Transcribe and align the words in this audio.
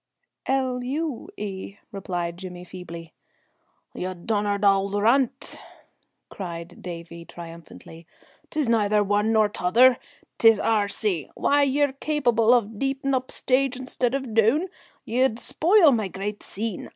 "L 0.47 0.83
U 0.83 1.29
E," 1.37 1.77
replied 1.91 2.37
Jimmy 2.39 2.63
feebly. 2.63 3.13
"Ye 3.93 4.11
donnered 4.15 4.65
auld 4.65 4.95
runt!" 4.99 5.59
cried 6.31 6.81
Davie 6.81 7.23
triumphantly. 7.23 8.07
"'Tis 8.49 8.67
neither 8.67 9.03
one 9.03 9.31
nor 9.31 9.47
t'other. 9.47 9.99
'Tis 10.39 10.59
R 10.59 10.87
C. 10.87 11.29
Why, 11.35 11.61
ye're 11.61 11.93
capable 11.93 12.51
of 12.51 12.79
deein' 12.79 13.13
up 13.13 13.29
stage 13.29 13.77
instead 13.77 14.15
of 14.15 14.33
down! 14.33 14.69
Ye'd 15.05 15.37
spoil 15.37 15.91
my 15.91 16.07
great 16.07 16.41
scene. 16.41 16.89